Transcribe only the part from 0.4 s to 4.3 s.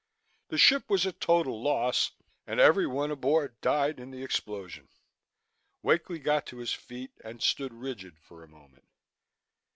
The ship was a total loss and everyone aboard died in the